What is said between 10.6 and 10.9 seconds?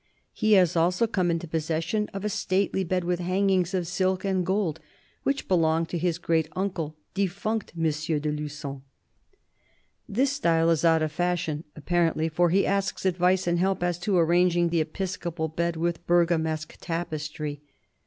is